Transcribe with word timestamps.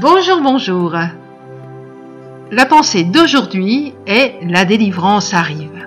Bonjour, 0.00 0.40
bonjour. 0.40 0.96
La 2.50 2.64
pensée 2.64 3.04
d'aujourd'hui 3.04 3.92
est 4.06 4.36
La 4.48 4.64
délivrance 4.64 5.34
arrive. 5.34 5.86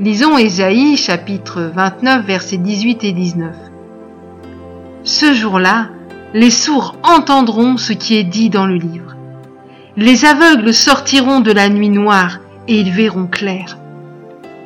Lisons 0.00 0.38
Ésaïe 0.38 0.96
chapitre 0.96 1.70
29 1.74 2.24
versets 2.24 2.56
18 2.56 3.04
et 3.04 3.12
19. 3.12 3.54
Ce 5.04 5.34
jour-là, 5.34 5.88
les 6.32 6.50
sourds 6.50 6.96
entendront 7.02 7.76
ce 7.76 7.92
qui 7.92 8.16
est 8.16 8.24
dit 8.24 8.48
dans 8.48 8.64
le 8.64 8.76
livre. 8.76 9.16
Les 9.98 10.24
aveugles 10.24 10.72
sortiront 10.72 11.40
de 11.40 11.52
la 11.52 11.68
nuit 11.68 11.90
noire 11.90 12.38
et 12.68 12.80
ils 12.80 12.90
verront 12.90 13.26
clair. 13.26 13.76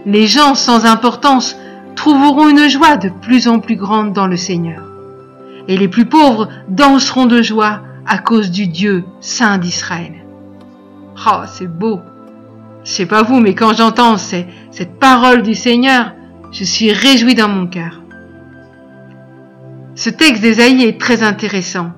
Les 0.04 0.28
gens 0.28 0.54
sans 0.54 0.86
importance 0.86 1.56
trouveront 1.96 2.48
une 2.48 2.68
joie 2.68 2.98
de 2.98 3.08
plus 3.08 3.48
en 3.48 3.58
plus 3.58 3.76
grande 3.76 4.12
dans 4.12 4.28
le 4.28 4.36
Seigneur. 4.36 4.84
Et 5.66 5.76
les 5.76 5.88
plus 5.88 6.06
pauvres 6.06 6.48
danseront 6.68 7.26
de 7.26 7.42
joie 7.42 7.80
à 8.06 8.18
cause 8.18 8.50
du 8.50 8.66
Dieu 8.66 9.04
saint 9.20 9.58
d'Israël. 9.58 10.24
Oh, 11.26 11.42
c'est 11.46 11.66
beau. 11.66 12.00
Je 12.84 12.90
sais 12.90 13.06
pas 13.06 13.22
vous, 13.22 13.40
mais 13.40 13.54
quand 13.54 13.74
j'entends 13.74 14.16
cette 14.16 14.98
parole 15.00 15.42
du 15.42 15.54
Seigneur, 15.54 16.12
je 16.52 16.64
suis 16.64 16.92
réjoui 16.92 17.34
dans 17.34 17.48
mon 17.48 17.66
cœur. 17.66 18.00
Ce 19.94 20.10
texte 20.10 20.42
d'Ésaïe 20.42 20.84
est 20.84 21.00
très 21.00 21.22
intéressant 21.22 21.90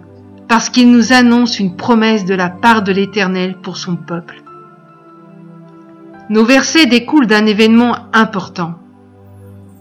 parce 0.49 0.71
qu'il 0.71 0.91
nous 0.91 1.13
annonce 1.13 1.59
une 1.59 1.77
promesse 1.77 2.25
de 2.25 2.35
la 2.35 2.49
part 2.49 2.83
de 2.83 2.93
l'Éternel 2.93 3.57
pour 3.61 3.77
son 3.77 3.97
peuple. 3.97 4.43
Nos 6.30 6.45
versets 6.45 6.87
découlent 6.87 7.27
d'un 7.27 7.45
événement 7.45 7.97
important. 8.13 8.75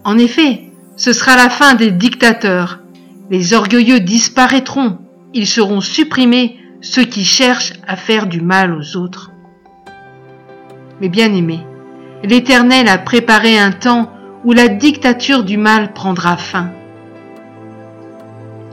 En 0.03 0.17
effet, 0.17 0.71
ce 0.97 1.13
sera 1.13 1.35
la 1.35 1.49
fin 1.49 1.75
des 1.75 1.91
dictateurs. 1.91 2.79
Les 3.29 3.53
orgueilleux 3.53 3.99
disparaîtront 3.99 4.97
ils 5.33 5.47
seront 5.47 5.81
supprimés 5.81 6.59
ceux 6.81 7.03
qui 7.03 7.25
cherchent 7.25 7.73
à 7.87 7.95
faire 7.95 8.27
du 8.27 8.41
mal 8.41 8.73
aux 8.73 8.97
autres. 8.97 9.31
Mais 11.01 11.09
bien 11.09 11.33
aimés, 11.33 11.65
l'Éternel 12.23 12.87
a 12.87 12.97
préparé 12.97 13.57
un 13.57 13.71
temps 13.71 14.11
où 14.43 14.53
la 14.53 14.67
dictature 14.67 15.43
du 15.43 15.57
mal 15.57 15.93
prendra 15.93 16.37
fin. 16.37 16.71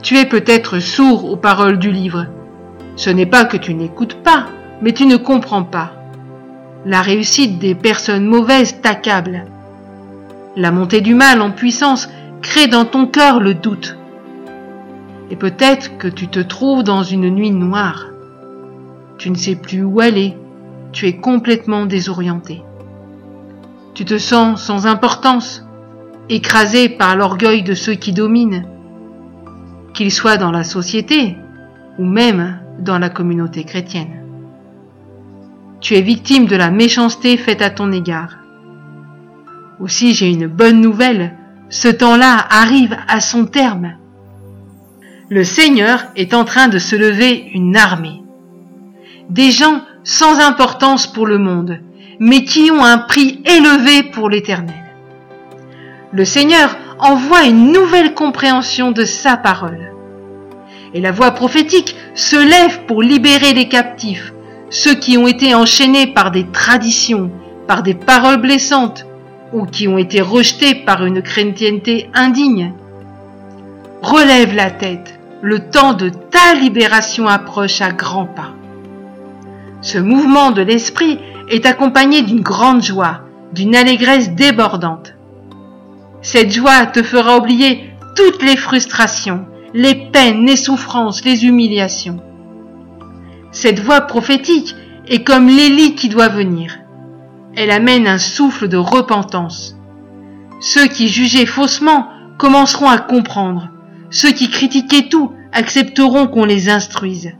Tu 0.03 0.19
es 0.19 0.27
peut-être 0.27 0.78
sourd 0.78 1.31
aux 1.31 1.37
paroles 1.37 1.78
du 1.78 1.91
livre. 1.91 2.27
Ce 2.97 3.11
n'est 3.11 3.27
pas 3.27 3.45
que 3.45 3.56
tu 3.56 3.75
n'écoutes 3.75 4.23
pas, 4.23 4.47
mais 4.83 4.93
tu 4.93 5.06
ne 5.06 5.17
comprends 5.17 5.65
pas. 5.65 5.93
La 6.84 7.00
réussite 7.00 7.59
des 7.59 7.75
personnes 7.75 8.27
mauvaises 8.27 8.81
t'accable. 8.83 9.47
La 10.56 10.71
montée 10.71 11.00
du 11.00 11.15
mal 11.15 11.41
en 11.41 11.50
puissance 11.50 12.09
crée 12.43 12.67
dans 12.67 12.84
ton 12.84 13.06
cœur 13.06 13.41
le 13.41 13.55
doute. 13.55 13.97
Et 15.35 15.37
peut-être 15.37 15.99
que 15.99 16.07
tu 16.07 16.29
te 16.29 16.39
trouves 16.39 16.85
dans 16.85 17.03
une 17.03 17.29
nuit 17.29 17.51
noire. 17.51 18.07
Tu 19.19 19.31
ne 19.31 19.35
sais 19.35 19.57
plus 19.57 19.83
où 19.83 19.99
aller. 19.99 20.37
Tu 20.93 21.09
es 21.09 21.17
complètement 21.17 21.87
désorienté. 21.87 22.63
Tu 23.95 24.05
te 24.05 24.17
sens 24.17 24.62
sans 24.62 24.87
importance, 24.87 25.67
écrasé 26.29 26.89
par 26.89 27.17
l'orgueil 27.17 27.65
de 27.65 27.75
ceux 27.75 27.95
qui 27.95 28.12
dominent, 28.12 28.65
qu'ils 29.93 30.12
soient 30.12 30.37
dans 30.37 30.53
la 30.53 30.62
société 30.62 31.37
ou 31.99 32.05
même 32.05 32.61
dans 32.79 33.01
la 33.01 33.09
communauté 33.09 33.65
chrétienne. 33.65 34.23
Tu 35.81 35.97
es 35.97 36.01
victime 36.01 36.47
de 36.47 36.55
la 36.55 36.71
méchanceté 36.71 37.37
faite 37.39 37.61
à 37.61 37.71
ton 37.71 37.91
égard. 37.91 38.37
Aussi 39.81 40.15
j'ai 40.15 40.31
une 40.31 40.47
bonne 40.47 40.81
nouvelle, 40.81 41.35
ce 41.71 41.89
temps-là 41.89 42.37
arrive 42.51 42.97
à 43.09 43.19
son 43.19 43.47
terme 43.47 43.97
le 45.30 45.42
Seigneur 45.42 46.05
est 46.17 46.34
en 46.34 46.44
train 46.44 46.69
de 46.69 46.78
se 46.78 46.97
lever 46.97 47.50
une 47.55 47.77
armée. 47.77 48.22
Des 49.31 49.50
gens 49.50 49.81
sans 50.03 50.39
importance 50.39 51.06
pour 51.06 51.27
le 51.27 51.39
monde, 51.39 51.81
mais 52.19 52.44
qui 52.44 52.70
ont 52.70 52.84
un 52.84 52.98
prix 52.98 53.42
élevé 53.47 54.03
pour 54.03 54.28
l'Éternel. 54.28 54.84
Le 56.12 56.25
Seigneur 56.25 56.76
envoie 56.99 57.44
une 57.44 57.72
nouvelle 57.72 58.15
compréhension 58.15 58.93
de 58.93 59.04
sa 59.04 59.37
parole. 59.37 59.93
Et 60.93 61.00
la 61.00 61.10
voix 61.10 61.32
prophétique 61.32 61.97
se 62.15 62.37
lève 62.37 62.84
pour 62.87 63.03
libérer 63.03 63.54
les 63.54 63.69
captifs, 63.69 64.32
ceux 64.69 64.94
qui 64.94 65.16
ont 65.16 65.26
été 65.26 65.54
enchaînés 65.54 66.06
par 66.06 66.31
des 66.31 66.47
traditions, 66.47 67.31
par 67.66 67.82
des 67.82 67.94
paroles 67.94 68.41
blessantes, 68.41 69.06
ou 69.53 69.65
qui 69.65 69.88
ont 69.88 69.99
été 69.99 70.20
rejetés 70.20 70.75
par 70.75 71.04
une 71.04 71.22
chrétienté 71.22 72.10
indigne. 72.12 72.75
Relève 74.04 74.54
la 74.54 74.70
tête, 74.70 75.19
le 75.41 75.70
temps 75.70 75.94
de 75.94 76.10
ta 76.10 76.53
libération 76.60 77.26
approche 77.26 77.81
à 77.81 77.91
grands 77.91 78.26
pas. 78.26 78.53
Ce 79.81 79.97
mouvement 79.97 80.50
de 80.50 80.60
l'esprit 80.60 81.19
est 81.48 81.65
accompagné 81.65 82.20
d'une 82.20 82.43
grande 82.43 82.82
joie, 82.82 83.20
d'une 83.54 83.75
allégresse 83.75 84.34
débordante. 84.34 85.14
Cette 86.20 86.53
joie 86.53 86.84
te 86.84 87.03
fera 87.03 87.38
oublier 87.38 87.94
toutes 88.14 88.43
les 88.43 88.59
frustrations, 88.59 89.47
les 89.72 89.94
peines, 89.94 90.44
les 90.44 90.56
souffrances, 90.56 91.25
les 91.25 91.47
humiliations. 91.47 92.20
Cette 93.53 93.81
voix 93.81 94.03
prophétique 94.03 94.76
est 95.09 95.25
comme 95.25 95.48
l'Élie 95.48 95.94
qui 95.94 96.10
doit 96.10 96.28
venir. 96.28 96.76
Elle 97.56 97.70
amène 97.70 98.06
un 98.06 98.19
souffle 98.19 98.69
de 98.69 98.76
repentance. 98.76 99.78
Ceux 100.60 100.88
qui 100.88 101.09
jugeaient 101.09 101.47
faussement 101.47 102.09
commenceront 102.37 102.91
à 102.91 102.98
comprendre. 102.98 103.70
Ceux 104.14 104.30
qui 104.30 104.48
critiquaient 104.48 105.08
tout 105.08 105.32
accepteront 105.52 106.28
qu'on 106.28 106.44
les 106.44 106.69
instruise. 106.69 107.32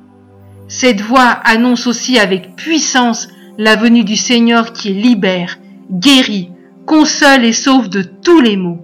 Cette 0.67 1.01
voix 1.01 1.29
annonce 1.45 1.87
aussi 1.87 2.19
avec 2.19 2.57
puissance 2.57 3.29
la 3.59 3.77
venue 3.77 4.03
du 4.03 4.17
Seigneur 4.17 4.73
qui 4.73 4.89
libère, 4.93 5.61
guérit, 5.89 6.51
console 6.85 7.45
et 7.45 7.53
sauve 7.53 7.89
de 7.89 8.03
tous 8.03 8.41
les 8.41 8.57
maux. 8.57 8.81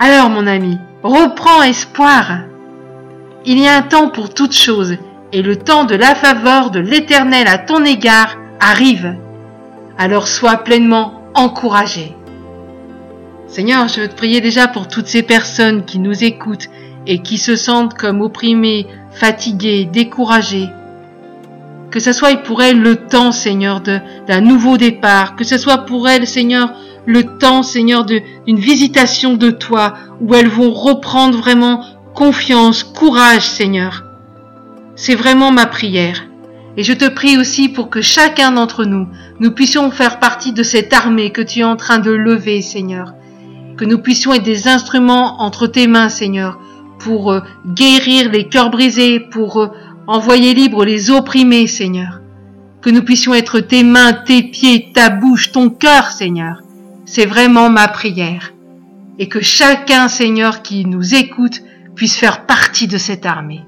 Alors 0.00 0.28
mon 0.28 0.48
ami, 0.48 0.76
reprends 1.04 1.62
espoir. 1.62 2.40
Il 3.46 3.60
y 3.60 3.68
a 3.68 3.76
un 3.76 3.82
temps 3.82 4.08
pour 4.08 4.34
toutes 4.34 4.56
choses, 4.56 4.96
et 5.32 5.40
le 5.40 5.54
temps 5.54 5.84
de 5.84 5.94
la 5.94 6.16
faveur 6.16 6.72
de 6.72 6.80
l'Éternel 6.80 7.46
à 7.46 7.58
ton 7.58 7.84
égard 7.84 8.36
arrive. 8.58 9.14
Alors 9.96 10.26
sois 10.26 10.56
pleinement 10.56 11.22
encouragé. 11.34 12.12
Seigneur, 13.54 13.86
je 13.86 14.00
veux 14.00 14.08
te 14.08 14.16
prier 14.16 14.40
déjà 14.40 14.66
pour 14.66 14.88
toutes 14.88 15.06
ces 15.06 15.22
personnes 15.22 15.84
qui 15.84 16.00
nous 16.00 16.24
écoutent 16.24 16.66
et 17.06 17.20
qui 17.20 17.38
se 17.38 17.54
sentent 17.54 17.94
comme 17.94 18.20
opprimées, 18.20 18.88
fatiguées, 19.12 19.84
découragées. 19.84 20.70
Que 21.92 22.00
ce 22.00 22.12
soit 22.12 22.34
pour 22.38 22.64
elles 22.64 22.80
le 22.80 22.96
temps, 22.96 23.30
Seigneur, 23.30 23.80
d'un 23.80 24.40
nouveau 24.40 24.76
départ, 24.76 25.36
que 25.36 25.44
ce 25.44 25.56
soit 25.56 25.86
pour 25.86 26.08
elles, 26.08 26.26
Seigneur, 26.26 26.72
le 27.06 27.22
temps, 27.38 27.62
Seigneur, 27.62 28.04
d'une 28.04 28.58
visitation 28.58 29.34
de 29.34 29.52
toi, 29.52 29.94
où 30.20 30.34
elles 30.34 30.48
vont 30.48 30.72
reprendre 30.72 31.38
vraiment 31.38 31.84
confiance, 32.12 32.82
courage, 32.82 33.46
Seigneur. 33.46 34.02
C'est 34.96 35.14
vraiment 35.14 35.52
ma 35.52 35.66
prière. 35.66 36.24
Et 36.76 36.82
je 36.82 36.92
te 36.92 37.08
prie 37.08 37.38
aussi 37.38 37.68
pour 37.68 37.88
que 37.88 38.00
chacun 38.00 38.50
d'entre 38.50 38.84
nous, 38.84 39.06
nous 39.38 39.52
puissions 39.52 39.92
faire 39.92 40.18
partie 40.18 40.52
de 40.52 40.64
cette 40.64 40.92
armée 40.92 41.30
que 41.30 41.40
tu 41.42 41.60
es 41.60 41.64
en 41.64 41.76
train 41.76 42.00
de 42.00 42.10
lever, 42.10 42.60
Seigneur 42.60 43.14
que 43.76 43.84
nous 43.84 43.98
puissions 43.98 44.32
être 44.32 44.42
des 44.42 44.68
instruments 44.68 45.42
entre 45.42 45.66
tes 45.66 45.86
mains, 45.86 46.08
Seigneur, 46.08 46.58
pour 46.98 47.32
euh, 47.32 47.40
guérir 47.66 48.30
les 48.30 48.48
cœurs 48.48 48.70
brisés, 48.70 49.20
pour 49.20 49.60
euh, 49.60 49.68
envoyer 50.06 50.54
libre 50.54 50.84
les 50.84 51.10
opprimés, 51.10 51.66
Seigneur. 51.66 52.20
Que 52.80 52.90
nous 52.90 53.02
puissions 53.02 53.34
être 53.34 53.60
tes 53.60 53.82
mains, 53.82 54.12
tes 54.12 54.42
pieds, 54.42 54.90
ta 54.92 55.10
bouche, 55.10 55.52
ton 55.52 55.70
cœur, 55.70 56.10
Seigneur. 56.10 56.62
C'est 57.04 57.26
vraiment 57.26 57.70
ma 57.70 57.88
prière. 57.88 58.52
Et 59.18 59.28
que 59.28 59.40
chacun, 59.40 60.08
Seigneur, 60.08 60.62
qui 60.62 60.84
nous 60.84 61.14
écoute, 61.14 61.62
puisse 61.94 62.16
faire 62.16 62.46
partie 62.46 62.88
de 62.88 62.98
cette 62.98 63.26
armée. 63.26 63.62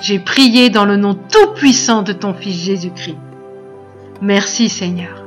J'ai 0.00 0.18
prié 0.18 0.70
dans 0.70 0.84
le 0.84 0.96
nom 0.96 1.14
tout-puissant 1.14 2.02
de 2.02 2.12
ton 2.12 2.34
Fils 2.34 2.64
Jésus-Christ. 2.64 3.16
Merci, 4.20 4.68
Seigneur. 4.68 5.24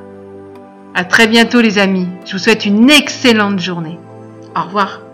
À 0.94 1.04
très 1.04 1.28
bientôt, 1.28 1.62
les 1.62 1.78
amis. 1.78 2.08
Je 2.26 2.34
vous 2.34 2.38
souhaite 2.38 2.66
une 2.66 2.90
excellente 2.90 3.60
journée. 3.60 3.98
Au 4.56 4.64
revoir. 4.64 5.11